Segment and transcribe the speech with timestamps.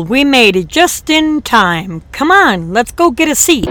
[0.00, 2.00] We made it just in time.
[2.12, 3.68] Come on, let's go get a seat.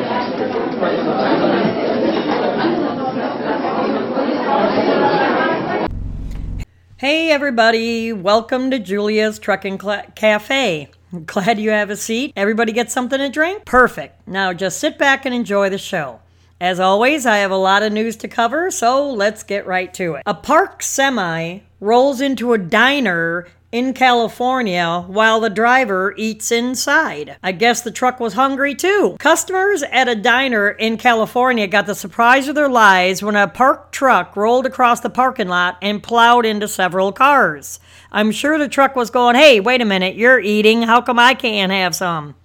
[6.97, 10.89] Hey everybody, welcome to Julia's Trucking Cla- Cafe.
[11.25, 12.33] Glad you have a seat.
[12.35, 13.65] Everybody get something to drink?
[13.65, 14.27] Perfect.
[14.27, 16.19] Now just sit back and enjoy the show.
[16.59, 20.13] As always, I have a lot of news to cover, so let's get right to
[20.13, 20.23] it.
[20.27, 27.37] A park semi rolls into a diner in California while the driver eats inside.
[27.41, 29.15] I guess the truck was hungry too.
[29.19, 33.93] Customers at a diner in California got the surprise of their lives when a parked
[33.93, 37.79] truck rolled across the parking lot and plowed into several cars.
[38.11, 40.81] I'm sure the truck was going, hey, wait a minute, you're eating.
[40.81, 42.35] How come I can't have some?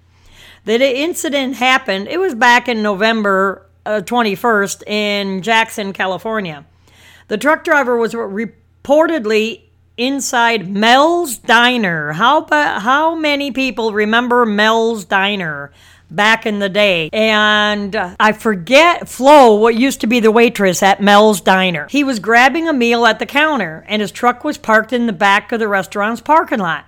[0.65, 6.65] The incident happened, it was back in November uh, 21st in Jackson, California.
[7.29, 9.66] The truck driver was reportedly
[9.97, 12.13] inside Mel's Diner.
[12.13, 15.73] How how many people remember Mel's Diner?
[16.09, 17.11] Back in the day.
[17.13, 21.89] And uh, I forget Flo, what used to be the waitress at Mel's Diner.
[21.91, 25.13] He was grabbing a meal at the counter, and his truck was parked in the
[25.13, 26.85] back of the restaurant's parking lot.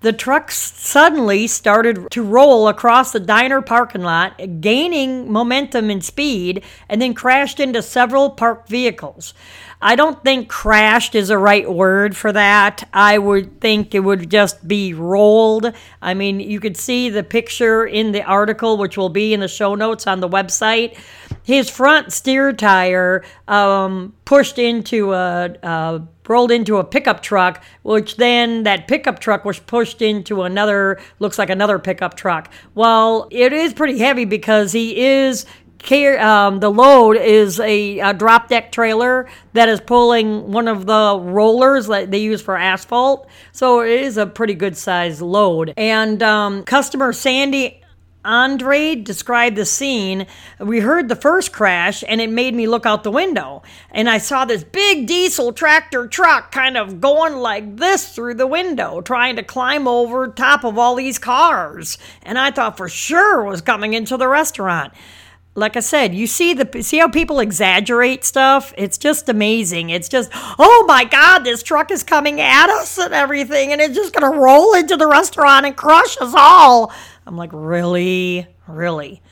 [0.00, 6.62] The truck suddenly started to roll across the diner parking lot, gaining momentum and speed,
[6.88, 9.32] and then crashed into several parked vehicles.
[9.80, 12.88] I don't think crashed is a right word for that.
[12.92, 15.72] I would think it would just be rolled.
[16.00, 19.48] I mean, you could see the picture in the article, which will be in the
[19.48, 20.98] show notes on the website.
[21.42, 28.16] His front steer tire um, pushed into a, a rolled into a pickup truck, which
[28.16, 32.50] then that pickup truck was pushed into another, looks like another pickup truck.
[32.74, 35.46] Well, it is pretty heavy because he is
[35.92, 41.18] um, the load is a, a, drop deck trailer that is pulling one of the
[41.20, 43.28] rollers that they use for asphalt.
[43.52, 45.72] So it is a pretty good size load.
[45.76, 47.82] And um, customer Sandy
[48.26, 50.26] Andre described the scene.
[50.58, 53.62] We heard the first crash and it made me look out the window.
[53.92, 58.46] And I saw this big diesel tractor truck kind of going like this through the
[58.46, 61.98] window, trying to climb over top of all these cars.
[62.22, 64.92] And I thought for sure was coming into the restaurant
[65.56, 68.74] like I said, you see the see how people exaggerate stuff.
[68.76, 69.90] It's just amazing.
[69.90, 73.94] It's just, oh my God, this truck is coming at us and everything, and it's
[73.94, 76.92] just gonna roll into the restaurant and crush us all.
[77.26, 79.22] I'm like, really, really.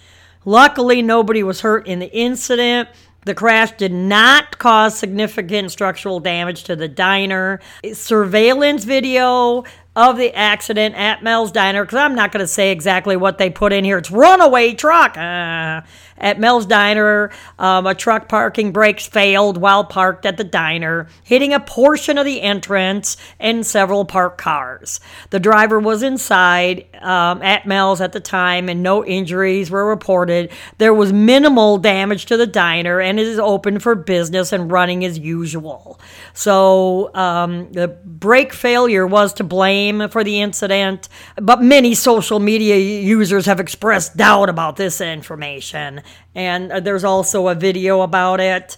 [0.45, 2.89] Luckily, nobody was hurt in the incident.
[3.25, 7.61] The crash did not cause significant structural damage to the diner.
[7.95, 9.65] Surveillance video
[9.97, 13.49] of the accident at Mel's Diner, because I'm not going to say exactly what they
[13.49, 13.97] put in here.
[13.97, 15.17] It's runaway truck.
[15.17, 15.83] Uh,
[16.19, 21.53] at Mel's Diner, um, a truck parking brakes failed while parked at the diner, hitting
[21.53, 25.01] a portion of the entrance and several parked cars.
[25.31, 30.51] The driver was inside um, at Mel's at the time, and no injuries were reported.
[30.79, 35.05] There was minimal damage to the diner, and it is open for business and running
[35.05, 36.01] as usual.
[36.33, 42.77] So um, the brake failure was to blame for the incident, but many social media
[42.77, 46.03] users have expressed doubt about this information
[46.35, 48.77] and uh, there's also a video about it.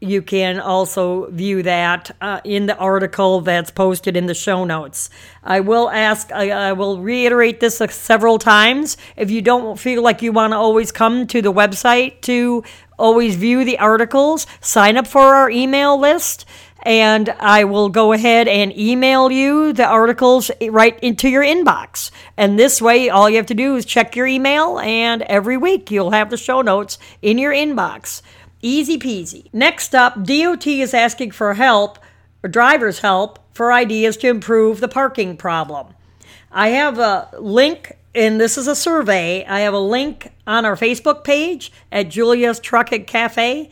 [0.00, 5.08] You can also view that uh, in the article that's posted in the show notes.
[5.42, 8.98] I will ask, I, I will reiterate this several times.
[9.16, 12.64] If you don't feel like you want to always come to the website to
[12.98, 16.44] always view the articles, sign up for our email list
[16.84, 22.10] and I will go ahead and email you the articles right into your inbox.
[22.36, 25.90] And this way, all you have to do is check your email, and every week
[25.90, 28.20] you'll have the show notes in your inbox.
[28.60, 29.48] Easy peasy.
[29.52, 31.98] Next up, DOT is asking for help,
[32.48, 35.94] driver's help, for ideas to improve the parking problem.
[36.50, 39.44] I have a link, and this is a survey.
[39.46, 43.70] I have a link on our Facebook page at Julia's Truckin' Cafe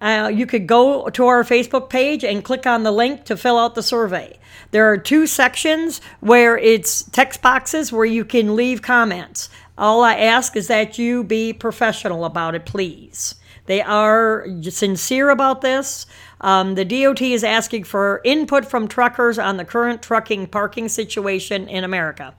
[0.00, 3.58] uh, you could go to our Facebook page and click on the link to fill
[3.58, 4.38] out the survey.
[4.70, 9.50] There are two sections where it's text boxes where you can leave comments.
[9.76, 13.34] All I ask is that you be professional about it, please.
[13.66, 16.06] They are sincere about this.
[16.40, 21.68] Um, the DOT is asking for input from truckers on the current trucking parking situation
[21.68, 22.34] in America.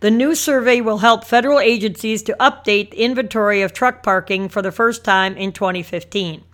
[0.00, 4.62] The new survey will help federal agencies to update the inventory of truck parking for
[4.62, 6.44] the first time in 2015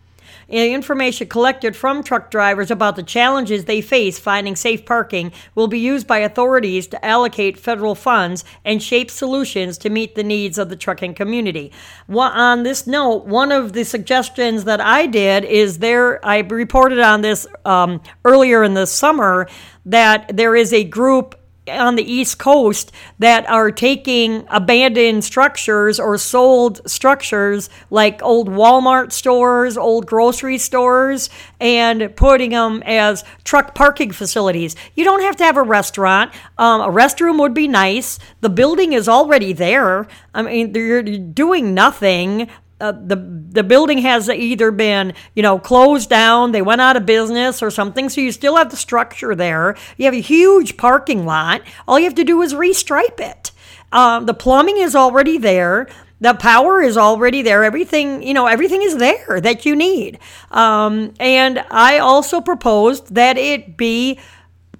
[0.48, 5.78] information collected from truck drivers about the challenges they face finding safe parking will be
[5.78, 10.68] used by authorities to allocate federal funds and shape solutions to meet the needs of
[10.68, 11.72] the trucking community.
[12.08, 17.22] On this note, one of the suggestions that I did is there, I reported on
[17.22, 19.48] this um, earlier in the summer,
[19.86, 21.34] that there is a group
[21.68, 29.12] on the East Coast that are taking abandoned structures or sold structures like old Walmart
[29.12, 31.30] stores, old grocery stores,
[31.60, 34.76] and putting them as truck parking facilities.
[34.94, 36.32] You don't have to have a restaurant.
[36.58, 38.18] Um, a restroom would be nice.
[38.40, 40.06] The building is already there.
[40.34, 46.10] I mean, you're doing nothing uh, the the building has either been you know closed
[46.10, 48.08] down, they went out of business or something.
[48.08, 49.76] So you still have the structure there.
[49.96, 51.62] You have a huge parking lot.
[51.86, 53.52] All you have to do is restripe it.
[53.92, 55.88] Uh, the plumbing is already there.
[56.20, 57.64] The power is already there.
[57.64, 60.18] Everything you know, everything is there that you need.
[60.50, 64.18] Um, and I also proposed that it be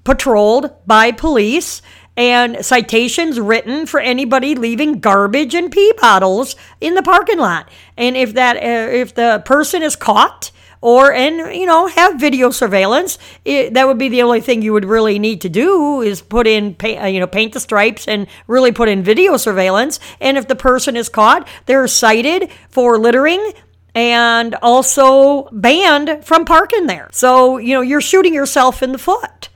[0.05, 1.81] patrolled by police
[2.16, 7.69] and citations written for anybody leaving garbage and pee bottles in the parking lot.
[7.96, 10.50] And if that uh, if the person is caught
[10.81, 14.72] or and you know have video surveillance, it, that would be the only thing you
[14.72, 18.06] would really need to do is put in paint, uh, you know paint the stripes
[18.06, 19.99] and really put in video surveillance.
[20.20, 23.52] And if the person is caught, they're cited for littering
[23.94, 27.08] and also banned from parking there.
[27.12, 29.49] So, you know, you're shooting yourself in the foot.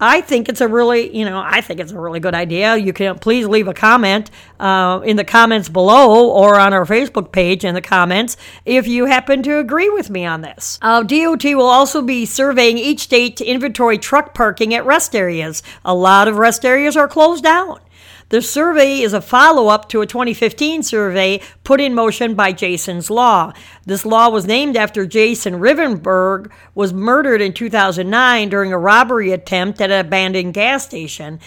[0.00, 2.76] I think it's a really, you know, I think it's a really good idea.
[2.76, 4.30] You can please leave a comment
[4.60, 9.06] uh, in the comments below or on our Facebook page in the comments if you
[9.06, 10.78] happen to agree with me on this.
[10.82, 15.64] Uh, DOT will also be surveying each state to inventory truck parking at rest areas.
[15.84, 17.80] A lot of rest areas are closed down.
[18.30, 23.08] The survey is a follow up to a 2015 survey put in motion by Jason's
[23.08, 23.54] Law.
[23.86, 29.80] This law was named after Jason Rivenberg was murdered in 2009 during a robbery attempt
[29.80, 31.40] at an abandoned gas station.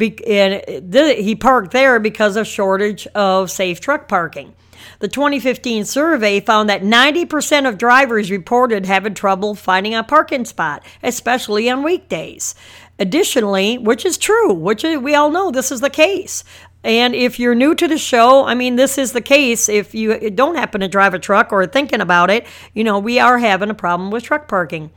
[0.00, 0.62] And
[0.94, 4.54] he parked there because of shortage of safe truck parking.
[5.00, 10.84] The 2015 survey found that 90% of drivers reported having trouble finding a parking spot,
[11.02, 12.54] especially on weekdays.
[12.98, 16.42] Additionally, which is true, which we all know this is the case.
[16.84, 19.68] And if you're new to the show, I mean, this is the case.
[19.68, 23.18] If you don't happen to drive a truck or thinking about it, you know, we
[23.18, 24.90] are having a problem with truck parking.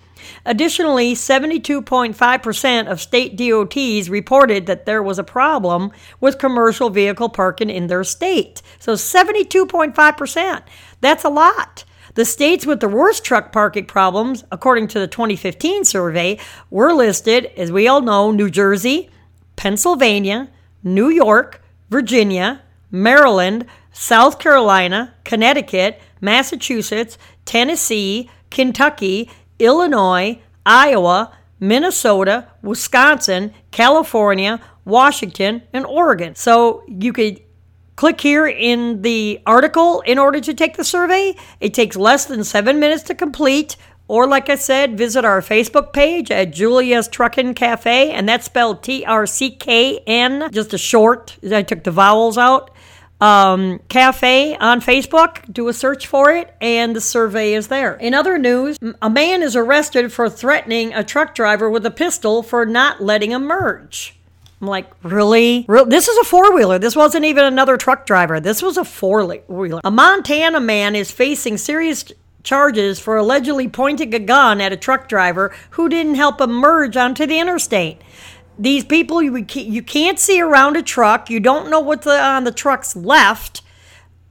[0.45, 7.71] Additionally, 72.5% of state DOTs reported that there was a problem with commercial vehicle parking
[7.71, 8.61] in their state.
[8.77, 10.61] So 72.5%.
[11.01, 11.83] That's a lot.
[12.13, 17.45] The states with the worst truck parking problems, according to the 2015 survey, were listed,
[17.55, 19.09] as we all know, New Jersey,
[19.55, 20.49] Pennsylvania,
[20.83, 29.29] New York, Virginia, Maryland, South Carolina, Connecticut, Massachusetts, Tennessee, Kentucky,
[29.59, 36.35] Illinois, Iowa, Minnesota, Wisconsin, California, Washington, and Oregon.
[36.35, 37.41] So you could
[37.95, 41.35] click here in the article in order to take the survey.
[41.59, 43.75] It takes less than seven minutes to complete.
[44.07, 48.83] Or, like I said, visit our Facebook page at Julia's Truckin' Cafe, and that's spelled
[48.83, 51.37] T R C K N, just a short.
[51.49, 52.71] I took the vowels out
[53.21, 55.53] um, Cafe on Facebook.
[55.53, 57.93] Do a search for it, and the survey is there.
[57.95, 62.43] In other news, a man is arrested for threatening a truck driver with a pistol
[62.43, 64.19] for not letting him merge.
[64.61, 65.65] I'm like, really?
[65.87, 66.77] This is a four wheeler.
[66.77, 68.39] This wasn't even another truck driver.
[68.39, 69.81] This was a four wheeler.
[69.83, 72.05] A Montana man is facing serious
[72.43, 76.95] charges for allegedly pointing a gun at a truck driver who didn't help him merge
[76.97, 78.01] onto the interstate
[78.61, 81.29] these people you you can't see around a truck.
[81.29, 83.61] You don't know what's on the truck's left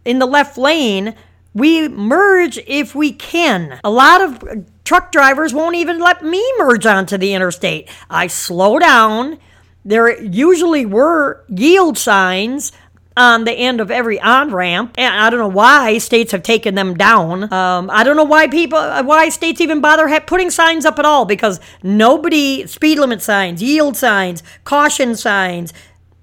[0.05, 1.15] in the left lane.
[1.53, 3.81] We merge if we can.
[3.83, 7.89] A lot of uh, truck drivers won't even let me merge onto the interstate.
[8.09, 9.39] I slow down.
[9.85, 12.73] There usually were yield signs
[13.17, 14.95] on the end of every on ramp.
[14.97, 17.53] And I don't know why states have taken them down.
[17.53, 21.25] Um, I don't know why people, why states even bother putting signs up at all
[21.25, 25.73] because nobody, speed limit signs, yield signs, caution signs,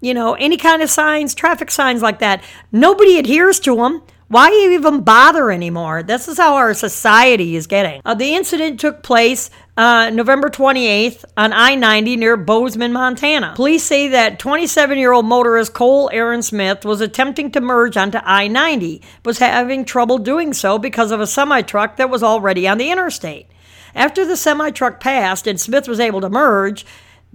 [0.01, 4.01] you know, any kind of signs, traffic signs like that, nobody adheres to them.
[4.29, 6.03] Why you even bother anymore?
[6.03, 8.01] This is how our society is getting.
[8.03, 13.53] Uh, the incident took place uh, November 28th on I 90 near Bozeman, Montana.
[13.55, 18.17] Police say that 27 year old motorist Cole Aaron Smith was attempting to merge onto
[18.22, 22.67] I 90, was having trouble doing so because of a semi truck that was already
[22.67, 23.48] on the interstate.
[23.96, 26.86] After the semi truck passed and Smith was able to merge,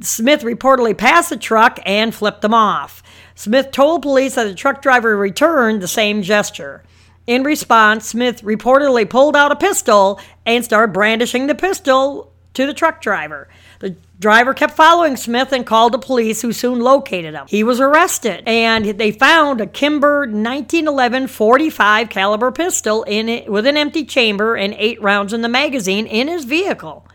[0.00, 3.02] Smith reportedly passed the truck and flipped them off.
[3.34, 6.82] Smith told police that the truck driver returned the same gesture.
[7.26, 12.74] In response, Smith reportedly pulled out a pistol and started brandishing the pistol to the
[12.74, 13.48] truck driver.
[13.78, 17.46] The driver kept following Smith and called the police, who soon located him.
[17.48, 23.66] He was arrested, and they found a Kimber 1911 45 caliber pistol in it with
[23.66, 27.06] an empty chamber and eight rounds in the magazine in his vehicle.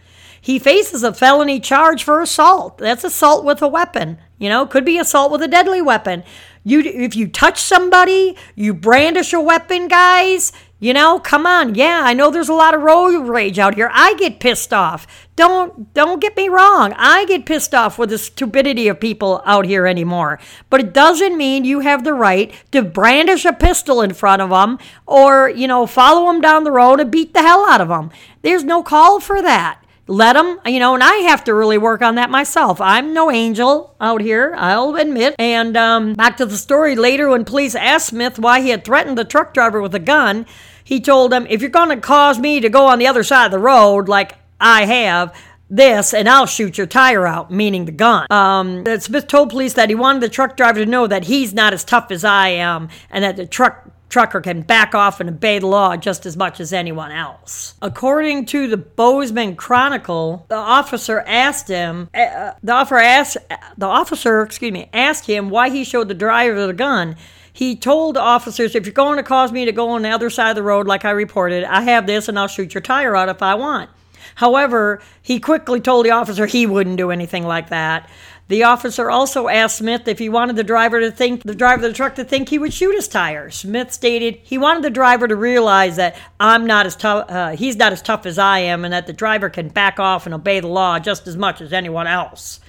[0.48, 2.77] He faces a felony charge for assault.
[2.77, 4.18] That's assault with a weapon.
[4.38, 6.24] You know, could be assault with a deadly weapon.
[6.63, 10.54] You, if you touch somebody, you brandish a weapon, guys.
[10.80, 11.75] You know, come on.
[11.75, 13.89] Yeah, I know there's a lot of road rage out here.
[13.92, 15.06] I get pissed off.
[15.36, 16.94] Don't don't get me wrong.
[16.96, 20.39] I get pissed off with the stupidity of people out here anymore.
[20.70, 24.51] But it doesn't mean you have the right to brandish a pistol in front of
[24.51, 27.89] them or, you know, follow them down the road and beat the hell out of
[27.89, 28.12] them.
[28.44, 32.01] There's no call for that let them, you know, and I have to really work
[32.01, 32.79] on that myself.
[32.79, 35.35] I'm no angel out here, I'll admit.
[35.37, 39.17] And um, back to the story later, when police asked Smith why he had threatened
[39.17, 40.45] the truck driver with a gun,
[40.83, 43.45] he told them, if you're going to cause me to go on the other side
[43.45, 45.35] of the road like I have,
[45.69, 48.25] this and I'll shoot your tire out, meaning the gun.
[48.29, 51.73] Um, Smith told police that he wanted the truck driver to know that he's not
[51.73, 55.59] as tough as I am and that the truck trucker can back off and obey
[55.59, 57.75] the law just as much as anyone else.
[57.81, 63.37] According to the Bozeman Chronicle, the officer asked him, uh, the officer asked,
[63.77, 67.15] the officer, excuse me, asked him why he showed the driver the gun.
[67.51, 70.51] He told officers, if you're going to cause me to go on the other side
[70.51, 73.29] of the road like I reported, I have this and I'll shoot your tire out
[73.29, 73.89] if I want.
[74.35, 78.09] However, he quickly told the officer he wouldn't do anything like that.
[78.50, 81.92] The officer also asked Smith if he wanted the driver to think the driver of
[81.92, 83.50] the truck to think he would shoot his tire.
[83.50, 87.75] Smith stated he wanted the driver to realize that I'm not as tough, uh, he's
[87.75, 90.62] not as tough as I am, and that the driver can back off and obey
[90.62, 92.62] the law just as much as anyone else.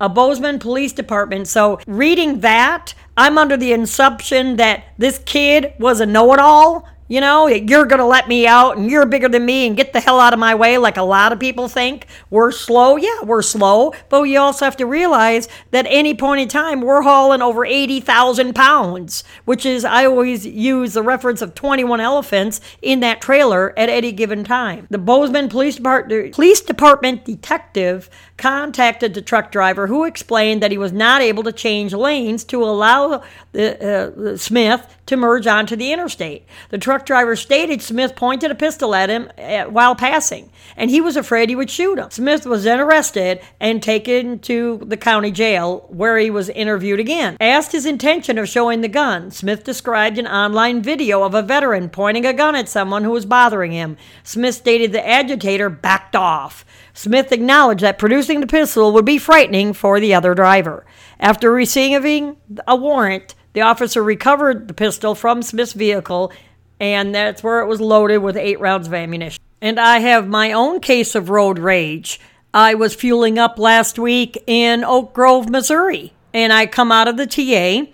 [0.00, 1.48] A Bozeman Police Department.
[1.48, 6.86] So, reading that, I'm under the assumption that this kid was a know it all
[7.08, 9.92] you know, you're going to let me out and you're bigger than me and get
[9.92, 12.06] the hell out of my way, like a lot of people think.
[12.30, 12.96] We're slow.
[12.96, 13.92] Yeah, we're slow.
[14.08, 18.54] But you also have to realize that any point in time, we're hauling over 80,000
[18.54, 23.88] pounds, which is, I always use the reference of 21 elephants in that trailer at
[23.88, 24.86] any given time.
[24.90, 30.78] The Bozeman Police Department, Police Department detective contacted the truck driver who explained that he
[30.78, 35.92] was not able to change lanes to allow the, uh, Smith to merge onto the
[35.92, 36.44] interstate.
[36.70, 41.00] The truck driver stated Smith pointed a pistol at him uh, while passing, and he
[41.00, 42.10] was afraid he would shoot him.
[42.10, 47.36] Smith was then arrested and taken to the county jail, where he was interviewed again.
[47.40, 51.88] Asked his intention of showing the gun, Smith described an online video of a veteran
[51.88, 53.96] pointing a gun at someone who was bothering him.
[54.24, 56.64] Smith stated the agitator backed off.
[56.96, 60.86] Smith acknowledged that producing the pistol would be frightening for the other driver.
[61.20, 66.32] After receiving a warrant, the officer recovered the pistol from Smith's vehicle,
[66.80, 69.42] and that's where it was loaded with eight rounds of ammunition.
[69.60, 72.18] And I have my own case of road rage.
[72.54, 77.18] I was fueling up last week in Oak Grove, Missouri, and I come out of
[77.18, 77.92] the TA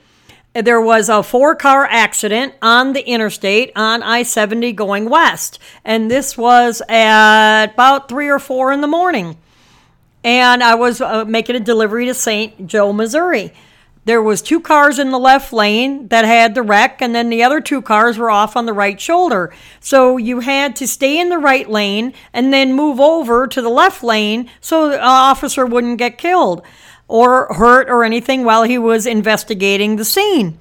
[0.54, 5.58] there was a four car accident on the interstate on I 70 going west.
[5.84, 9.38] And this was at about three or four in the morning.
[10.24, 12.66] And I was uh, making a delivery to St.
[12.66, 13.52] Joe, Missouri.
[14.04, 17.44] There was two cars in the left lane that had the wreck, and then the
[17.44, 19.52] other two cars were off on the right shoulder.
[19.78, 23.68] So you had to stay in the right lane and then move over to the
[23.68, 26.62] left lane so the officer wouldn't get killed
[27.12, 30.58] or hurt or anything while he was investigating the scene.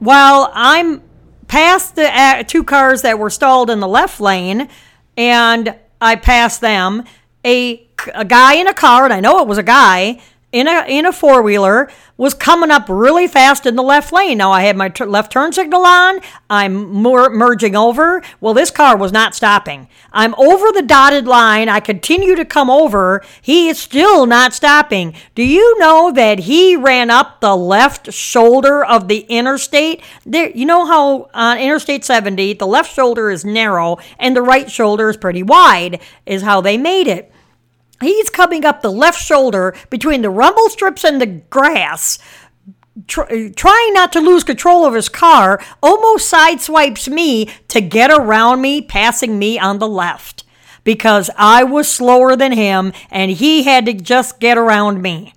[0.00, 1.00] While I'm
[1.46, 4.68] past the uh, two cars that were stalled in the left lane,
[5.16, 7.04] and I passed them,
[7.44, 10.20] a, a guy in a car, and I know it was a guy,
[10.54, 14.38] in a in a four wheeler was coming up really fast in the left lane.
[14.38, 16.20] Now I had my t- left turn signal on.
[16.48, 18.22] I'm mer- merging over.
[18.40, 19.88] Well, this car was not stopping.
[20.12, 21.68] I'm over the dotted line.
[21.68, 23.20] I continue to come over.
[23.42, 25.14] He is still not stopping.
[25.34, 30.04] Do you know that he ran up the left shoulder of the interstate?
[30.24, 34.70] There, you know how on Interstate 70 the left shoulder is narrow and the right
[34.70, 36.00] shoulder is pretty wide.
[36.26, 37.32] Is how they made it.
[38.00, 42.18] He's coming up the left shoulder between the rumble strips and the grass,
[43.06, 48.60] tr- trying not to lose control of his car, almost sideswipes me to get around
[48.60, 50.44] me, passing me on the left
[50.84, 55.32] because I was slower than him and he had to just get around me.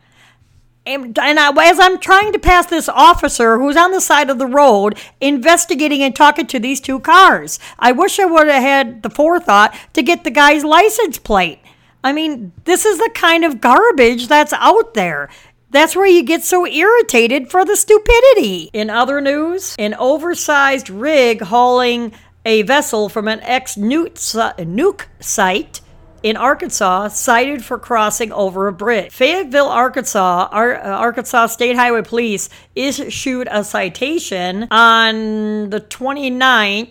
[0.85, 4.39] And, and I, as I'm trying to pass this officer who's on the side of
[4.39, 9.03] the road investigating and talking to these two cars, I wish I would have had
[9.03, 11.59] the forethought to get the guy's license plate
[12.03, 15.29] I mean, this is the kind of garbage that's out there.
[15.69, 18.69] That's where you get so irritated for the stupidity.
[18.71, 22.13] In other news, an oversized rig hauling
[22.45, 25.81] a vessel from an ex nuke site
[26.23, 29.11] in Arkansas cited for crossing over a bridge.
[29.11, 36.87] Fayetteville, Arkansas, Ar- uh, Arkansas State Highway Police issued a citation on the 29th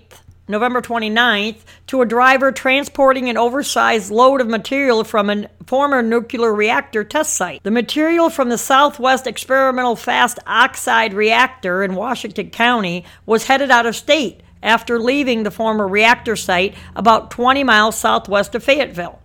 [0.49, 6.55] November 29th, to a driver transporting an oversized load of material from a former nuclear
[6.55, 7.63] reactor test site.
[7.65, 13.87] The material from the Southwest Experimental Fast Oxide Reactor in Washington County was headed out
[13.87, 19.21] of state after leaving the former reactor site about 20 miles southwest of Fayetteville.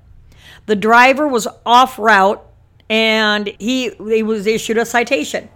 [0.65, 2.45] The driver was off route
[2.89, 5.49] and he, he was issued a citation.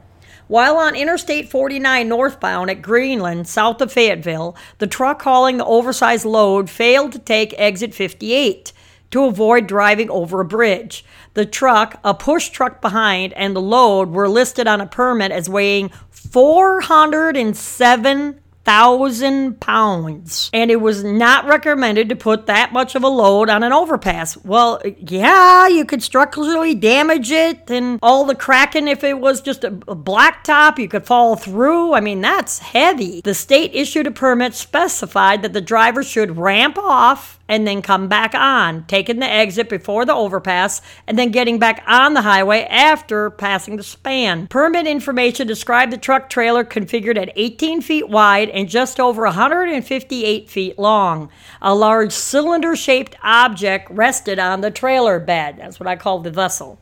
[0.48, 6.26] While on Interstate 49 northbound at Greenland, south of Fayetteville, the truck hauling the oversized
[6.26, 8.72] load failed to take exit 58
[9.10, 11.04] to avoid driving over a bridge.
[11.34, 15.50] The truck, a push truck behind, and the load were listed on a permit as
[15.50, 20.50] weighing 407 thousand pounds.
[20.52, 24.36] And it was not recommended to put that much of a load on an overpass.
[24.38, 29.64] Well, yeah, you could structurally damage it and all the cracking if it was just
[29.64, 31.94] a, a blacktop, you could fall through.
[31.94, 33.22] I mean, that's heavy.
[33.22, 38.08] The state issued a permit specified that the driver should ramp off and then come
[38.08, 42.64] back on, taking the exit before the overpass and then getting back on the highway
[42.64, 44.48] after passing the span.
[44.48, 50.50] Permit information described the truck trailer configured at 18 feet wide and just over 158
[50.50, 51.30] feet long.
[51.62, 55.58] A large cylinder shaped object rested on the trailer bed.
[55.58, 56.80] That's what I call the vessel.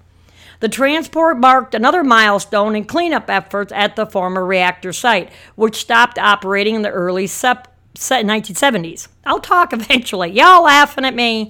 [0.60, 6.20] The transport marked another milestone in cleanup efforts at the former reactor site, which stopped
[6.20, 9.08] operating in the early sep- 1970s.
[9.26, 10.30] I'll talk eventually.
[10.30, 11.50] Y'all laughing at me.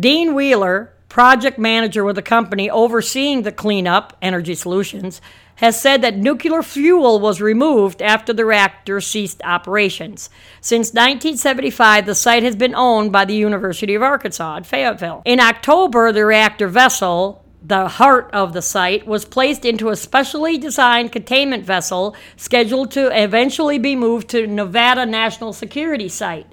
[0.00, 5.20] Dean Wheeler, project manager with the company overseeing the cleanup, Energy Solutions,
[5.60, 10.30] has said that nuclear fuel was removed after the reactor ceased operations.
[10.62, 15.20] Since 1975, the site has been owned by the University of Arkansas at Fayetteville.
[15.26, 20.56] In October, the reactor vessel, the heart of the site, was placed into a specially
[20.56, 26.46] designed containment vessel scheduled to eventually be moved to Nevada National Security Site.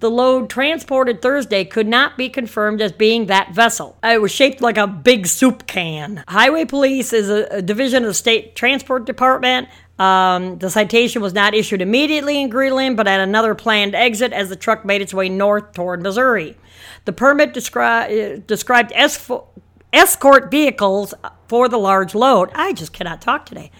[0.00, 3.98] The load transported Thursday could not be confirmed as being that vessel.
[4.04, 6.22] It was shaped like a big soup can.
[6.28, 9.68] Highway Police is a, a division of the State Transport Department.
[9.98, 14.48] Um, the citation was not issued immediately in Greenland, but at another planned exit as
[14.48, 16.56] the truck made its way north toward Missouri.
[17.04, 18.92] The permit descri- uh, described
[19.92, 21.12] escort vehicles
[21.48, 22.50] for the large load.
[22.54, 23.72] I just cannot talk today.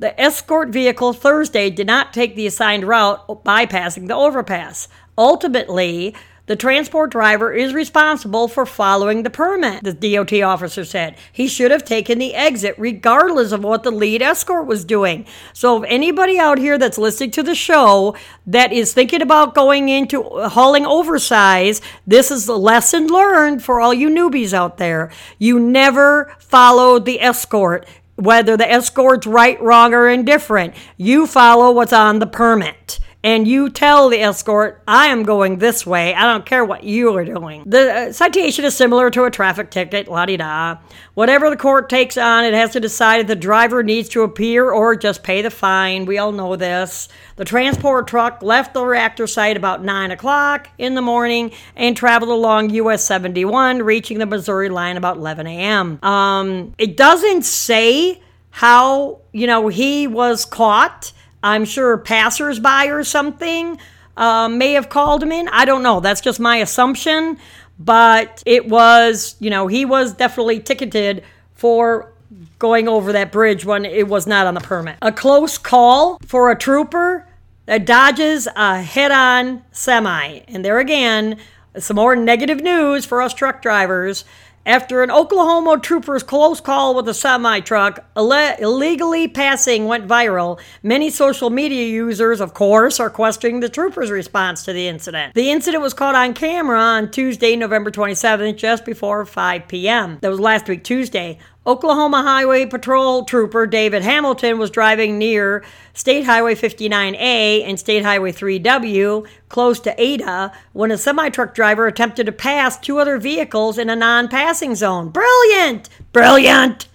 [0.00, 4.88] The escort vehicle Thursday did not take the assigned route, bypassing the overpass.
[5.20, 6.14] Ultimately,
[6.46, 11.14] the transport driver is responsible for following the permit, the DOT officer said.
[11.30, 15.26] He should have taken the exit regardless of what the lead escort was doing.
[15.52, 19.90] So, if anybody out here that's listening to the show that is thinking about going
[19.90, 25.10] into hauling oversize, this is the lesson learned for all you newbies out there.
[25.38, 30.74] You never follow the escort whether the escort's right, wrong, or indifferent.
[30.96, 35.86] You follow what's on the permit and you tell the escort, I am going this
[35.86, 36.14] way.
[36.14, 37.64] I don't care what you are doing.
[37.66, 40.78] The uh, citation is similar to a traffic ticket, la di da.
[41.14, 44.70] Whatever the court takes on, it has to decide if the driver needs to appear
[44.70, 46.06] or just pay the fine.
[46.06, 47.08] We all know this.
[47.36, 52.30] The transport truck left the reactor site about 9 o'clock in the morning and traveled
[52.30, 56.02] along US 71, reaching the Missouri line about 11 a.m.
[56.02, 61.12] Um, it doesn't say how, you know, he was caught.
[61.42, 63.78] I'm sure passersby or something
[64.16, 65.48] uh, may have called him in.
[65.48, 66.00] I don't know.
[66.00, 67.38] That's just my assumption.
[67.78, 71.24] But it was, you know, he was definitely ticketed
[71.54, 72.12] for
[72.58, 74.96] going over that bridge when it was not on the permit.
[75.00, 77.26] A close call for a trooper
[77.66, 80.40] that dodges a head on semi.
[80.48, 81.38] And there again,
[81.78, 84.24] some more negative news for us truck drivers.
[84.70, 90.60] After an Oklahoma trooper's close call with a semi truck Ill- illegally passing went viral,
[90.80, 95.34] many social media users, of course, are questioning the trooper's response to the incident.
[95.34, 100.18] The incident was caught on camera on Tuesday, November 27th, just before 5 p.m.
[100.20, 101.40] That was last week, Tuesday.
[101.66, 108.32] Oklahoma Highway Patrol Trooper David Hamilton was driving near State Highway 59A and State Highway
[108.32, 113.76] 3W, close to Ada, when a semi truck driver attempted to pass two other vehicles
[113.76, 115.10] in a non passing zone.
[115.10, 115.90] Brilliant!
[116.12, 116.88] Brilliant!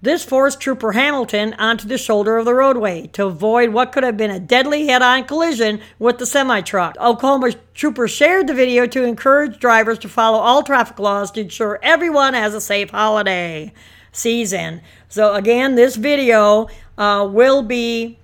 [0.00, 4.16] This forced Trooper Hamilton onto the shoulder of the roadway to avoid what could have
[4.16, 6.96] been a deadly head on collision with the semi truck.
[7.00, 11.80] Oklahoma Trooper shared the video to encourage drivers to follow all traffic laws to ensure
[11.82, 13.72] everyone has a safe holiday
[14.12, 14.82] season.
[15.08, 18.18] So, again, this video uh, will be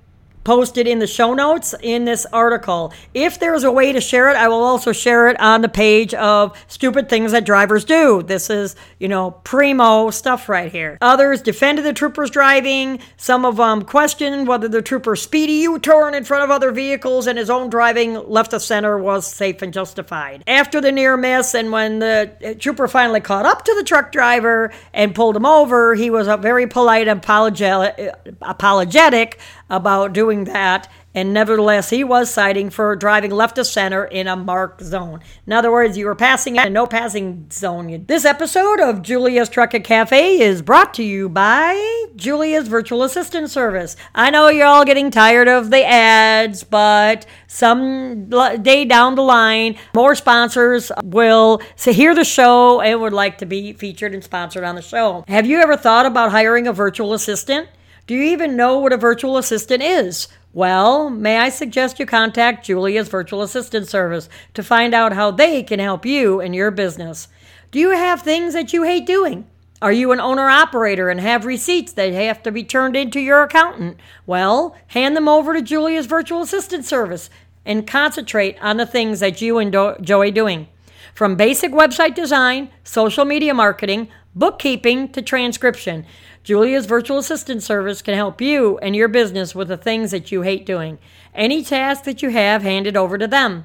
[0.44, 2.92] posted in the show notes in this article.
[3.14, 6.14] If there's a way to share it, I will also share it on the page
[6.14, 8.22] of stupid things that drivers do.
[8.22, 10.98] This is, you know, primo stuff right here.
[11.00, 13.00] Others defended the troopers driving.
[13.16, 17.38] Some of them questioned whether the trooper's speedy U-turn in front of other vehicles and
[17.38, 20.44] his own driving left of center was safe and justified.
[20.46, 24.12] After the near miss and when the uh, trooper finally caught up to the truck
[24.12, 29.38] driver and pulled him over, he was a very polite and apologetic, apologetic
[29.76, 34.34] about doing that, and nevertheless, he was citing for driving left of center in a
[34.34, 35.20] marked zone.
[35.46, 38.04] In other words, you were passing in a no passing zone.
[38.08, 43.94] This episode of Julia's Truckin' Cafe is brought to you by Julia's Virtual Assistant Service.
[44.12, 48.28] I know you're all getting tired of the ads, but some
[48.62, 53.72] day down the line, more sponsors will hear the show and would like to be
[53.72, 55.24] featured and sponsored on the show.
[55.28, 57.68] Have you ever thought about hiring a virtual assistant?
[58.06, 60.28] Do you even know what a virtual assistant is?
[60.52, 65.62] Well, may I suggest you contact Julia's virtual assistant service to find out how they
[65.62, 67.28] can help you in your business.
[67.70, 69.46] Do you have things that you hate doing?
[69.80, 73.42] Are you an owner operator and have receipts that have to be turned into your
[73.42, 73.98] accountant?
[74.26, 77.30] Well, hand them over to Julia's virtual assistant service
[77.64, 80.68] and concentrate on the things that you enjoy doing.
[81.14, 86.04] From basic website design, social media marketing, bookkeeping to transcription.
[86.44, 90.42] Julia's virtual assistant service can help you and your business with the things that you
[90.42, 90.98] hate doing.
[91.34, 93.64] Any task that you have, hand it over to them.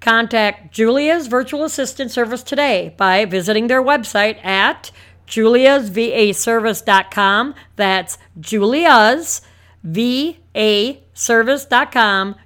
[0.00, 4.90] Contact Julia's virtual assistant service today by visiting their website at
[5.26, 7.54] juliasvaservice.com.
[7.76, 9.42] That's Julia's
[9.82, 10.98] VA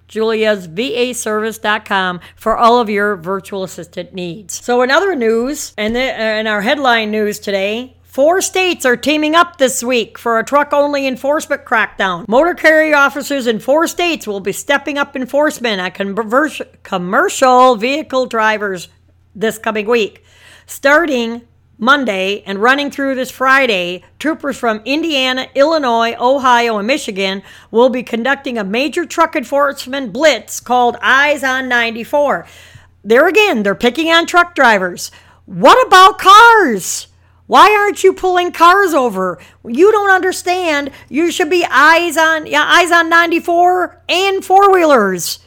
[0.09, 4.62] juliasvaservice.com for all of your virtual assistant needs.
[4.62, 9.35] So, in other news, and uh, in our headline news today, Four states are teaming
[9.35, 12.29] up this week for a truck only enforcement crackdown.
[12.29, 16.14] Motor carrier officers in four states will be stepping up enforcement on
[16.85, 18.88] commercial vehicle drivers
[19.35, 20.22] this coming week.
[20.64, 21.42] Starting
[21.77, 28.05] Monday and running through this Friday, troopers from Indiana, Illinois, Ohio, and Michigan will be
[28.05, 32.46] conducting a major truck enforcement blitz called Eyes on 94.
[33.03, 35.11] There again, they're picking on truck drivers.
[35.46, 37.09] What about cars?
[37.46, 39.38] Why aren't you pulling cars over?
[39.64, 40.90] You don't understand.
[41.11, 45.40] You should be eyes on yeah, eyes on 94 and four-wheelers.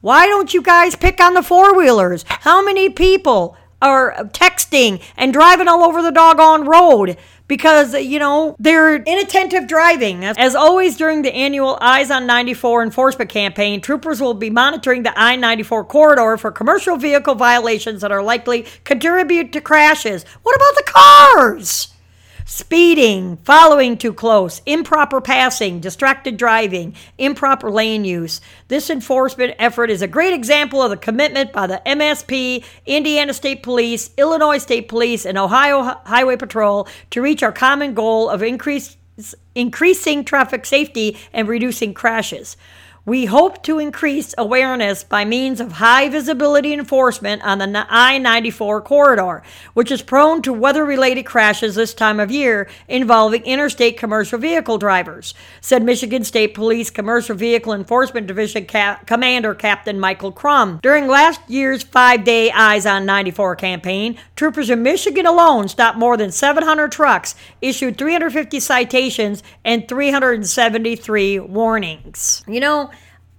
[0.00, 2.24] Why don't you guys pick on the four-wheelers?
[2.26, 7.16] How many people are texting and driving all over the doggone road?
[7.46, 10.24] Because, you know, they're inattentive driving.
[10.24, 15.18] As always, during the annual Eyes on 94 enforcement campaign, troopers will be monitoring the
[15.18, 20.24] I 94 corridor for commercial vehicle violations that are likely contribute to crashes.
[20.42, 21.93] What about the cars?
[22.44, 28.40] Speeding, following too close, improper passing, distracted driving, improper lane use.
[28.68, 33.62] This enforcement effort is a great example of the commitment by the MSP, Indiana State
[33.62, 38.96] Police, Illinois State Police, and Ohio Highway Patrol to reach our common goal of increase,
[39.54, 42.56] increasing traffic safety and reducing crashes.
[43.06, 48.80] We hope to increase awareness by means of high visibility enforcement on the I 94
[48.80, 49.42] corridor,
[49.74, 54.78] which is prone to weather related crashes this time of year involving interstate commercial vehicle
[54.78, 60.80] drivers, said Michigan State Police Commercial Vehicle Enforcement Division Cap- Commander Captain Michael Crum.
[60.82, 66.16] During last year's five day Eyes on 94 campaign, troopers in Michigan alone stopped more
[66.16, 72.42] than 700 trucks, issued 350 citations, and 373 warnings.
[72.48, 72.90] You know,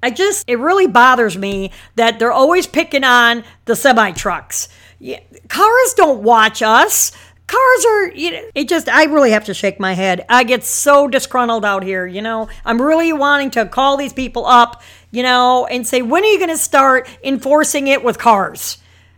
[0.05, 4.69] I just, it really bothers me that they're always picking on the semi trucks.
[4.99, 7.11] Yeah, cars don't watch us.
[7.47, 10.23] Cars are, you know, it just, I really have to shake my head.
[10.29, 12.49] I get so disgruntled out here, you know.
[12.63, 16.37] I'm really wanting to call these people up, you know, and say, when are you
[16.37, 18.77] going to start enforcing it with cars?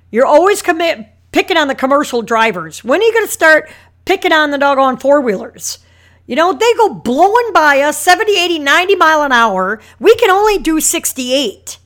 [0.09, 2.81] You're always commit, picking on the commercial drivers.
[2.81, 3.69] When are you going to start
[4.05, 5.79] picking on the doggone four wheelers?
[6.27, 9.79] You know, they go blowing by us 70, 80, 90 mile an hour.
[9.97, 11.79] We can only do 68.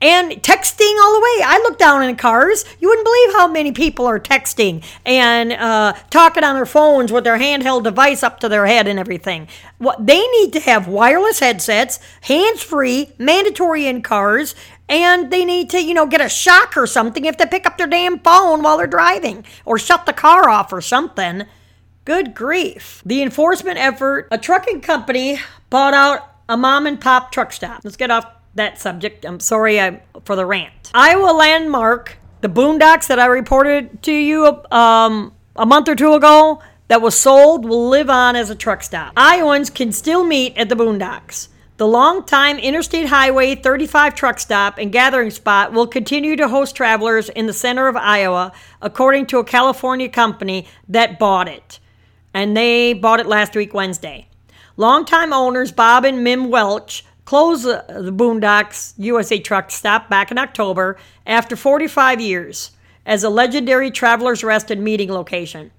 [0.00, 1.44] And texting all the way.
[1.44, 2.64] I look down in cars.
[2.78, 7.24] You wouldn't believe how many people are texting and uh, talking on their phones with
[7.24, 9.48] their handheld device up to their head and everything.
[9.78, 14.54] What they need to have wireless headsets, hands free, mandatory in cars,
[14.88, 17.76] and they need to, you know, get a shock or something if they pick up
[17.76, 21.44] their damn phone while they're driving or shut the car off or something.
[22.08, 23.02] Good grief.
[23.04, 27.82] The enforcement effort, a trucking company bought out a mom and pop truck stop.
[27.84, 29.26] Let's get off that subject.
[29.26, 30.90] I'm sorry I, for the rant.
[30.94, 36.62] Iowa Landmark, the boondocks that I reported to you um, a month or two ago
[36.86, 39.12] that was sold, will live on as a truck stop.
[39.14, 41.48] Iowans can still meet at the boondocks.
[41.76, 47.28] The longtime Interstate Highway 35 truck stop and gathering spot will continue to host travelers
[47.28, 51.80] in the center of Iowa, according to a California company that bought it.
[52.34, 54.28] And they bought it last week, Wednesday.
[54.76, 60.96] Longtime owners Bob and Mim Welch closed the Boondocks USA truck stop back in October
[61.26, 62.70] after 45 years
[63.04, 65.70] as a legendary Travelers Rest and meeting location.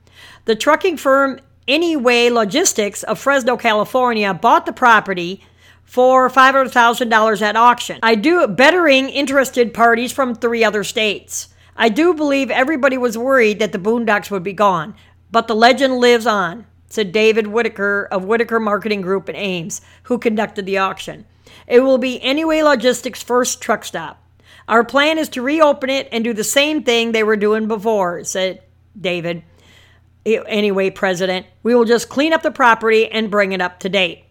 [0.46, 5.44] The trucking firm Anyway Logistics of Fresno, California bought the property
[5.84, 8.00] for $500,000 at auction.
[8.04, 11.50] I do bettering interested parties from three other states.
[11.76, 14.96] I do believe everybody was worried that the Boondocks would be gone,
[15.32, 20.18] but the legend lives on, said David Whitaker of Whitaker Marketing Group in Ames, who
[20.18, 21.26] conducted the auction.
[21.68, 24.24] It will be Anyway Logistics' first truck stop.
[24.68, 28.24] Our plan is to reopen it and do the same thing they were doing before,
[28.24, 28.62] said
[29.00, 29.44] David.
[30.26, 33.90] Eh, anyway, President, we will just clean up the property and bring it up to
[33.90, 34.26] date.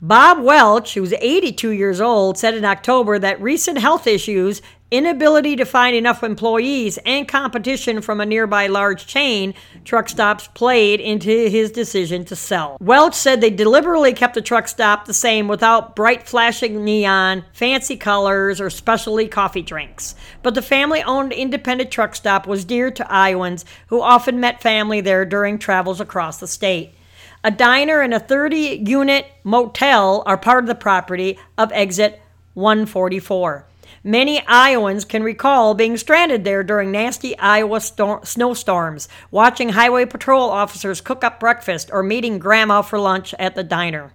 [0.00, 5.64] Bob Welch, who's 82 years old, said in October that recent health issues, inability to
[5.64, 11.70] find enough employees, and competition from a nearby large chain truck stops played into his
[11.70, 12.76] decision to sell.
[12.80, 17.96] Welch said they deliberately kept the truck stop the same without bright flashing neon, fancy
[17.96, 20.14] colors, or specialty coffee drinks.
[20.42, 25.00] But the family owned independent truck stop was dear to Iowans who often met family
[25.00, 26.94] there during travels across the state.
[27.42, 32.20] A diner and a 30 unit motel are part of the property of exit
[32.54, 33.66] 144.
[34.02, 40.48] Many Iowans can recall being stranded there during nasty Iowa storm- snowstorms, watching highway patrol
[40.48, 44.14] officers cook up breakfast, or meeting grandma for lunch at the diner.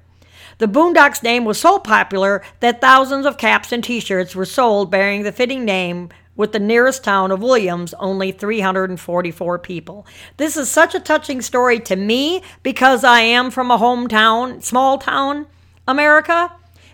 [0.57, 4.89] The Boondocks name was so popular that thousands of caps and t shirts were sold
[4.89, 10.07] bearing the fitting name with the nearest town of Williams only 344 people.
[10.37, 14.97] This is such a touching story to me because I am from a hometown, small
[14.97, 15.45] town,
[15.87, 16.51] America,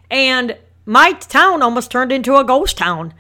[0.10, 0.58] and
[0.92, 3.14] my town almost turned into a ghost town.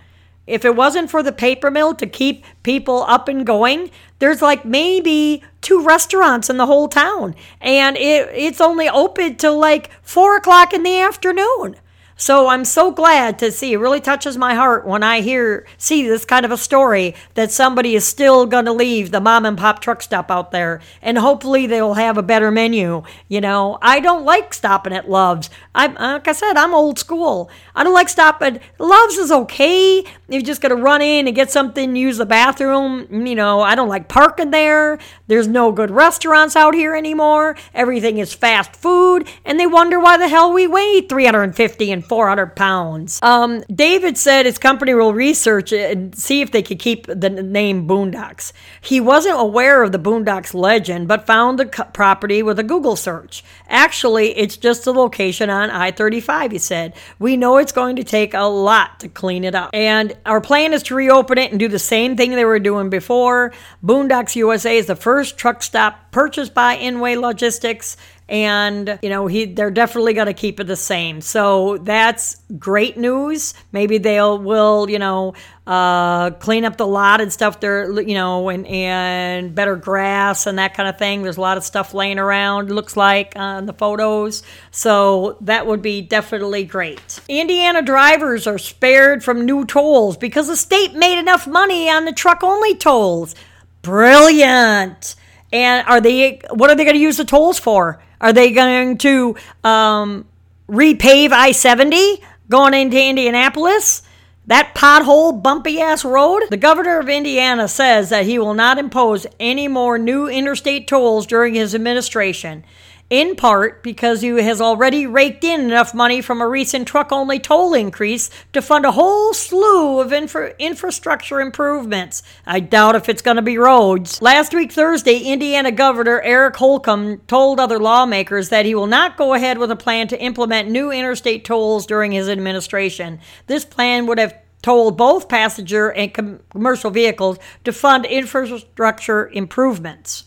[0.45, 4.65] If it wasn't for the paper mill to keep people up and going, there's like
[4.65, 10.35] maybe two restaurants in the whole town, and it, it's only open till like four
[10.35, 11.77] o'clock in the afternoon.
[12.21, 13.73] So I'm so glad to see.
[13.73, 17.51] It really touches my heart when I hear see this kind of a story that
[17.51, 21.17] somebody is still going to leave the mom and pop truck stop out there, and
[21.17, 23.01] hopefully they'll have a better menu.
[23.27, 25.49] You know, I don't like stopping at Love's.
[25.73, 27.49] I like I said, I'm old school.
[27.73, 28.59] I don't like stopping.
[28.77, 30.03] Love's is okay.
[30.29, 33.25] You're just gonna run in and get something, use the bathroom.
[33.25, 34.99] You know, I don't like parking there.
[35.25, 37.55] There's no good restaurants out here anymore.
[37.73, 42.57] Everything is fast food, and they wonder why the hell we weigh 350 and 400
[42.57, 43.21] pounds.
[43.23, 47.29] Um, David said his company will research it and see if they could keep the
[47.29, 48.51] name Boondocks.
[48.81, 53.45] He wasn't aware of the Boondocks legend, but found the property with a Google search.
[53.69, 56.95] Actually, it's just a location on I 35, he said.
[57.17, 59.69] We know it's going to take a lot to clean it up.
[59.71, 62.89] And our plan is to reopen it and do the same thing they were doing
[62.89, 63.53] before.
[63.81, 67.95] Boondocks USA is the first truck stop purchased by Anyway Logistics
[68.31, 71.19] and you know he they're definitely going to keep it the same.
[71.19, 73.53] So that's great news.
[73.73, 75.33] Maybe they'll will you know
[75.67, 80.57] uh, clean up the lot and stuff there you know and and better grass and
[80.57, 81.23] that kind of thing.
[81.23, 84.43] There's a lot of stuff laying around looks like on the photos.
[84.71, 87.19] So that would be definitely great.
[87.27, 92.13] Indiana drivers are spared from new tolls because the state made enough money on the
[92.13, 93.35] truck only tolls.
[93.81, 95.15] Brilliant
[95.51, 98.97] and are they what are they going to use the tolls for are they going
[98.99, 100.25] to um,
[100.69, 104.03] repave I 70 going into Indianapolis?
[104.47, 106.41] That pothole, bumpy ass road?
[106.49, 111.25] The governor of Indiana says that he will not impose any more new interstate tolls
[111.25, 112.63] during his administration
[113.11, 117.37] in part because he has already raked in enough money from a recent truck only
[117.37, 122.23] toll increase to fund a whole slew of infra- infrastructure improvements.
[122.47, 124.21] I doubt if it's going to be roads.
[124.21, 129.33] Last week, Thursday, Indiana Governor Eric Holcomb told other lawmakers that he will not go
[129.33, 133.19] ahead with a plan to implement new interstate tolls during his administration.
[133.47, 140.23] This plan would have told both passenger and com- commercial vehicles to fund infrastructure improvements.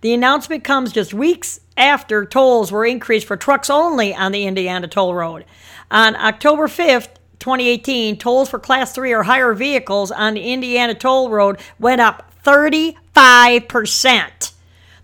[0.00, 4.88] The announcement comes just weeks after tolls were increased for trucks only on the Indiana
[4.88, 5.44] Toll Road.
[5.90, 11.30] On October 5th, 2018, tolls for Class 3 or higher vehicles on the Indiana Toll
[11.30, 14.52] Road went up 35%.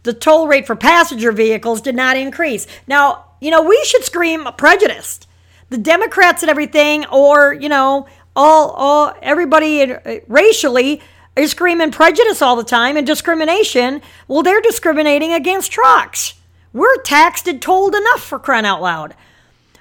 [0.03, 2.67] The toll rate for passenger vehicles did not increase.
[2.87, 5.27] Now, you know, we should scream prejudiced.
[5.71, 8.07] The Democrats and everything, or, you know,
[8.37, 11.01] all, all everybody uh, racially
[11.37, 14.03] is screaming prejudice all the time and discrimination.
[14.29, 16.35] Well, they're discriminating against trucks.
[16.75, 19.15] We're taxed and tolled enough for crying out loud.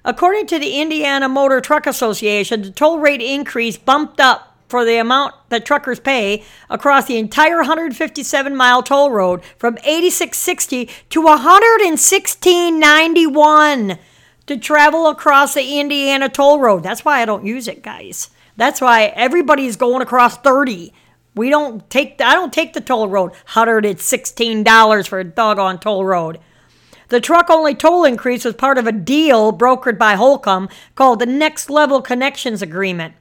[0.06, 4.97] According to the Indiana Motor Truck Association, the toll rate increase bumped up for the
[4.97, 13.97] amount that truckers pay across the entire 157 mile toll road from 8660 to 11691
[14.45, 16.84] to travel across the Indiana toll road.
[16.84, 18.29] That's why I don't use it, guys.
[18.56, 20.93] That's why everybody's going across 30.
[21.34, 23.32] We don't take I don't take the toll road.
[23.49, 26.39] $116 for a doggone toll road.
[27.13, 31.28] The truck only toll increase was part of a deal brokered by Holcomb called the
[31.28, 33.13] Next Level Connections Agreement.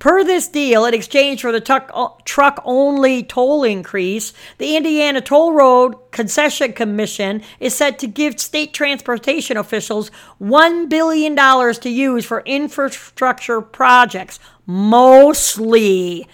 [0.00, 5.52] Per this deal, in exchange for the uh, truck only toll increase, the Indiana Toll
[5.52, 10.10] Road Concession Commission is set to give state transportation officials
[10.42, 16.26] $1 billion to use for infrastructure projects, mostly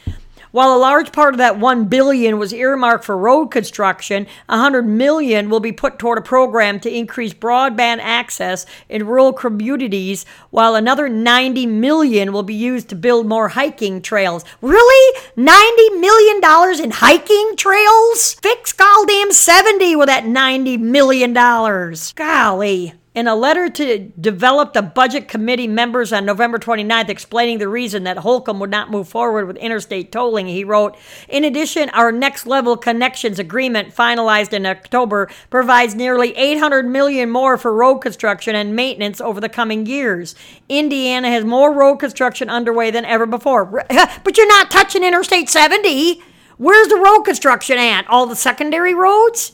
[0.53, 5.51] while a large part of that 1 billion was earmarked for road construction, 100 million
[5.51, 11.09] will be put toward a program to increase broadband access in rural communities, while another
[11.09, 14.45] 90 million will be used to build more hiking trails.
[14.61, 15.19] Really?
[15.37, 18.35] 90 million dollars in hiking trails?
[18.35, 22.13] Fix goddamn 70 with that 90 million dollars.
[22.13, 22.95] Golly.
[23.15, 28.05] In a letter to develop the budget committee members on November 29th, explaining the reason
[28.05, 30.97] that Holcomb would not move forward with interstate tolling, he wrote
[31.29, 37.59] In addition, our next level connections agreement, finalized in October, provides nearly 800 million more
[37.59, 40.35] for road construction and maintenance over the coming years.
[40.71, 43.85] Indiana has more road construction underway than ever before.
[44.25, 46.23] But you're not touching Interstate 70.
[46.57, 48.09] Where's the road construction at?
[48.09, 49.53] All the secondary roads?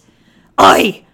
[0.61, 1.05] Oi!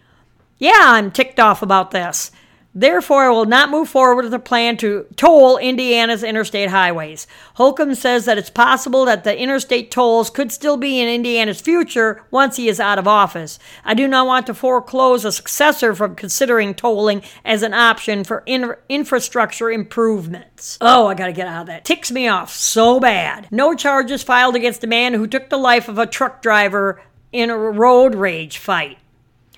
[0.58, 2.30] Yeah, I'm ticked off about this.
[2.74, 7.28] Therefore, I will not move forward with a plan to toll Indiana's interstate highways.
[7.54, 12.22] Holcomb says that it's possible that the interstate tolls could still be in Indiana's future
[12.32, 13.60] once he is out of office.
[13.84, 18.42] I do not want to foreclose a successor from considering tolling as an option for
[18.44, 20.76] in- infrastructure improvements.
[20.80, 21.84] Oh, I gotta get out of that.
[21.84, 23.46] Ticks me off so bad.
[23.52, 27.50] No charges filed against a man who took the life of a truck driver in
[27.50, 28.98] a road rage fight.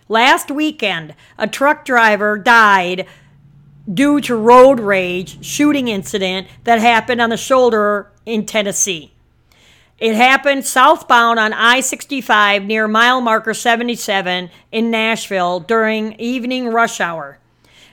[0.09, 3.07] Last weekend, a truck driver died
[3.93, 9.13] due to road rage shooting incident that happened on the shoulder in Tennessee.
[9.99, 17.01] It happened southbound on I 65 near mile marker 77 in Nashville during evening rush
[17.01, 17.39] hour.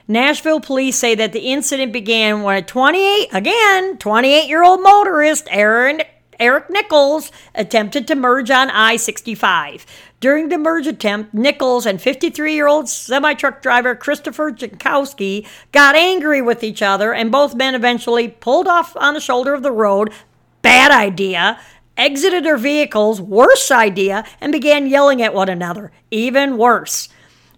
[0.06, 5.48] Nashville police say that the incident began when a 28, again, 28 year old motorist,
[5.50, 6.02] Aaron
[6.38, 9.86] Eric Nichols attempted to merge on I 65.
[10.24, 15.96] During the merge attempt, Nichols and 53 year old semi truck driver Christopher Jankowski got
[15.96, 19.70] angry with each other, and both men eventually pulled off on the shoulder of the
[19.70, 20.14] road.
[20.62, 21.60] Bad idea.
[21.98, 25.92] Exited their vehicles, worse idea, and began yelling at one another.
[26.10, 27.10] Even worse.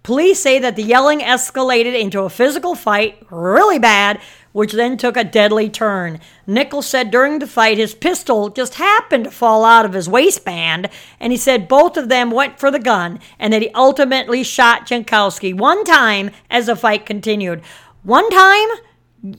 [0.07, 4.21] Police say that the yelling escalated into a physical fight, really bad,
[4.53, 6.21] which then took a deadly turn.
[6.47, 10.89] Nichols said during the fight his pistol just happened to fall out of his waistband,
[11.19, 14.87] and he said both of them went for the gun and that he ultimately shot
[14.87, 17.61] Jankowski one time as the fight continued.
[18.05, 18.69] One time,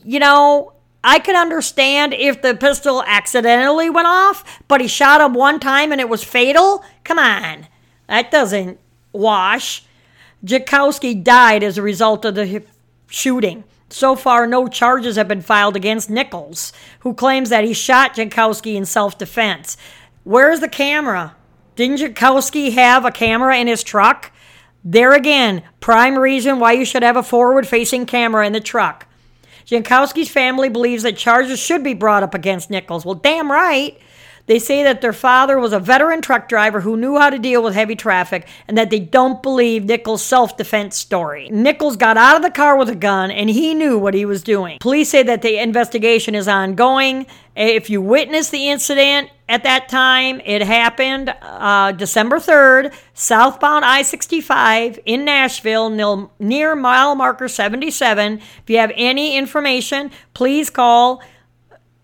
[0.04, 5.32] you know, I could understand if the pistol accidentally went off, but he shot him
[5.32, 6.84] one time and it was fatal?
[7.04, 7.68] Come on.
[8.06, 8.78] That doesn't
[9.14, 9.86] wash.
[10.44, 12.62] Jankowski died as a result of the
[13.08, 13.64] shooting.
[13.90, 18.74] So far, no charges have been filed against Nichols, who claims that he shot Jankowski
[18.74, 19.76] in self defense.
[20.24, 21.36] Where's the camera?
[21.74, 24.30] Didn't Jankowski have a camera in his truck?
[24.84, 29.06] There again, prime reason why you should have a forward facing camera in the truck.
[29.66, 33.04] Jankowski's family believes that charges should be brought up against Nichols.
[33.04, 33.98] Well, damn right.
[34.48, 37.62] They say that their father was a veteran truck driver who knew how to deal
[37.62, 41.50] with heavy traffic and that they don't believe Nichols' self defense story.
[41.50, 44.42] Nichols got out of the car with a gun and he knew what he was
[44.42, 44.78] doing.
[44.80, 47.26] Police say that the investigation is ongoing.
[47.54, 54.02] If you witnessed the incident at that time, it happened uh, December 3rd, southbound I
[54.02, 58.38] 65 in Nashville, near mile marker 77.
[58.38, 61.22] If you have any information, please call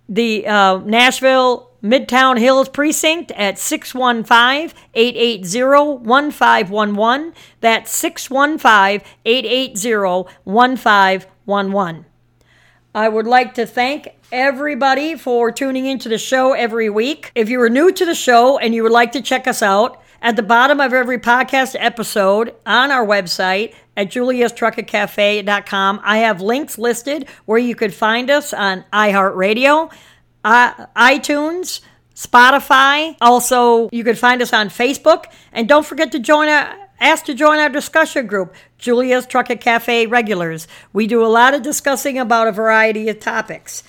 [0.08, 7.34] the uh, Nashville Midtown Hills Precinct at 615 880 1511.
[7.60, 12.06] That's 615 880 1511.
[12.94, 17.32] I would like to thank everybody for tuning into the show every week.
[17.34, 20.00] If you are new to the show and you would like to check us out,
[20.24, 26.78] At the bottom of every podcast episode on our website at juliastruckingcafe.com, I have links
[26.78, 29.92] listed where you could find us on iHeartRadio,
[30.44, 31.80] uh, iTunes,
[32.14, 33.16] Spotify.
[33.20, 35.24] Also, you can find us on Facebook.
[35.52, 40.06] And don't forget to join our ask to join our discussion group, Julia's Truckin' Cafe
[40.06, 40.68] Regulars.
[40.92, 43.82] We do a lot of discussing about a variety of topics.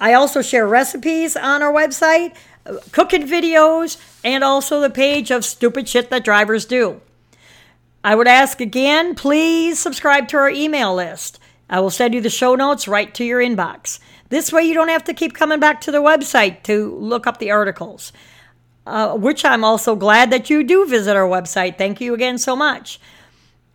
[0.00, 2.34] I also share recipes on our website,
[2.92, 7.00] cooking videos, and also the page of stupid shit that drivers do.
[8.04, 11.38] I would ask again, please subscribe to our email list.
[11.70, 13.98] I will send you the show notes right to your inbox.
[14.28, 17.38] This way, you don't have to keep coming back to the website to look up
[17.38, 18.12] the articles,
[18.86, 21.78] uh, which I'm also glad that you do visit our website.
[21.78, 23.00] Thank you again so much.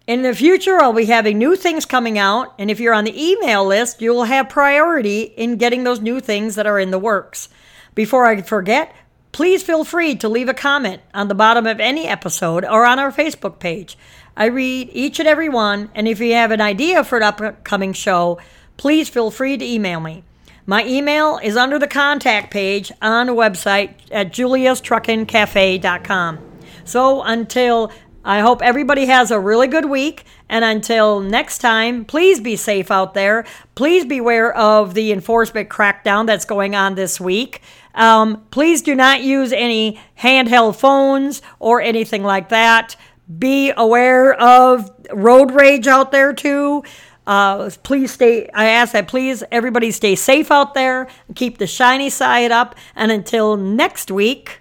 [0.06, 3.24] In the future, I'll be having new things coming out, and if you're on the
[3.24, 7.00] email list, you will have priority in getting those new things that are in the
[7.00, 7.48] works.
[7.96, 8.94] Before I forget,
[9.32, 13.00] please feel free to leave a comment on the bottom of any episode or on
[13.00, 13.98] our Facebook page.
[14.36, 17.94] I read each and every one, and if you have an idea for an upcoming
[17.94, 18.40] show,
[18.76, 20.24] please feel free to email me.
[20.66, 26.40] My email is under the contact page on the website at juliastruckingcafe.com.
[26.86, 27.92] So until
[28.26, 30.24] I hope everybody has a really good week.
[30.48, 33.46] And until next time, please be safe out there.
[33.76, 37.62] Please beware of the enforcement crackdown that's going on this week.
[37.96, 42.96] Um, please do not use any handheld phones or anything like that.
[43.40, 46.84] Be aware of road rage out there too.
[47.26, 48.50] Uh, please stay.
[48.54, 51.08] I ask that please everybody stay safe out there.
[51.36, 52.76] Keep the shiny side up.
[52.96, 54.60] And until next week.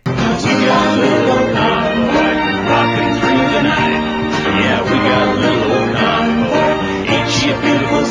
[4.62, 7.12] Yeah, we got a little old convoy.
[7.12, 8.01] Ain't she a beautiful?